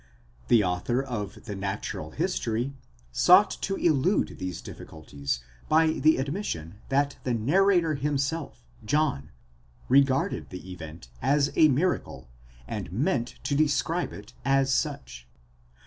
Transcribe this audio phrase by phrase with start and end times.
[0.01, 2.73] 2® The author of the Natural History
[3.11, 9.29] sought to elude these difficulties by the admission, that the narrator himself, John,
[9.89, 12.31] regarded the event as a miracle,
[12.67, 15.27] and meant to describe it as such.